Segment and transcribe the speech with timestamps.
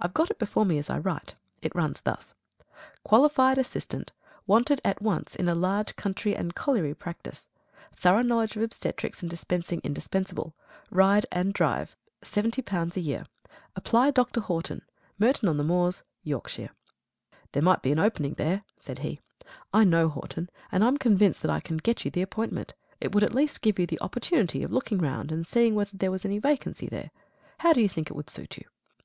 [0.00, 1.36] I've got it before me as I write.
[1.60, 2.34] It runs thus:
[3.04, 4.10] Qualified Assistant.
[4.44, 7.48] Wanted at once in a large country and colliery practice.
[7.94, 10.52] Thorough knowledge of obstetrics and dispensing indispensable.
[10.90, 11.94] Ride and drive.
[12.22, 13.24] L70 a year.
[13.76, 14.40] Apply Dr.
[14.40, 14.82] Horton
[15.16, 16.70] Merton on the Moors, Yorkshire."
[17.52, 19.20] "There might be an opening there," said he.
[19.72, 22.74] "I know Horton, and I am convinced that I can get you the appointment.
[23.00, 26.10] It would at least give you the opportunity of looking round and seeing whether there
[26.10, 27.12] was any vacancy there.
[27.58, 28.64] How do you think it would suit you?"